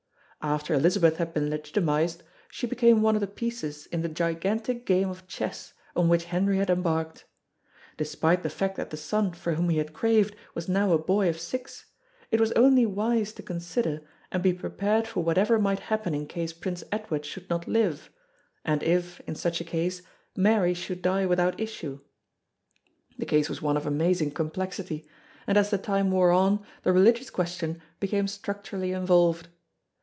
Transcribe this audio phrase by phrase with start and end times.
[0.43, 5.07] After Elizabeth had been legitimised, she became one of the pieces in the gigantic game
[5.07, 7.25] of chess on which Henry had embarked.
[7.95, 11.29] Despite the fact that the son for whom he had craved was now a boy
[11.29, 11.85] of six,
[12.31, 14.01] it was only wise to consider
[14.31, 18.09] and be prepared for whatever might happen in case Prince Edward should not live,
[18.65, 20.01] and if, in such a case,
[20.35, 21.99] Mary should die without issue.
[23.19, 25.07] The case was one of amazing complexity,
[25.45, 29.49] and as the time wore on the religious question became structurally involved.